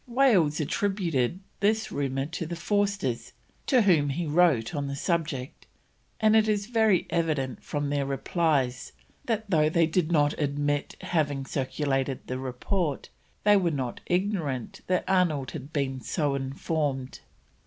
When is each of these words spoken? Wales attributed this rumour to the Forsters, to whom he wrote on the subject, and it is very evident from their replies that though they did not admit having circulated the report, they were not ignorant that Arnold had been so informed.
Wales 0.07 0.59
attributed 0.59 1.41
this 1.59 1.91
rumour 1.91 2.25
to 2.25 2.47
the 2.47 2.55
Forsters, 2.55 3.33
to 3.67 3.83
whom 3.83 4.09
he 4.09 4.25
wrote 4.25 4.73
on 4.73 4.87
the 4.87 4.95
subject, 4.95 5.67
and 6.19 6.35
it 6.35 6.47
is 6.47 6.65
very 6.65 7.05
evident 7.11 7.63
from 7.63 7.87
their 7.91 8.03
replies 8.07 8.93
that 9.25 9.47
though 9.51 9.69
they 9.69 9.85
did 9.85 10.11
not 10.11 10.33
admit 10.39 10.95
having 11.01 11.45
circulated 11.45 12.25
the 12.25 12.39
report, 12.39 13.09
they 13.43 13.55
were 13.55 13.69
not 13.69 14.01
ignorant 14.07 14.81
that 14.87 15.03
Arnold 15.07 15.51
had 15.51 15.71
been 15.71 16.01
so 16.01 16.33
informed. 16.33 17.19